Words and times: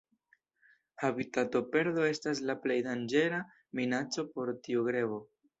Habitatoperdo 1.07 2.07
estas 2.13 2.41
la 2.51 2.57
plej 2.65 2.79
danĝera 2.89 3.45
minaco 3.81 4.29
por 4.33 4.55
tiu 4.67 4.89
grebo. 4.93 5.25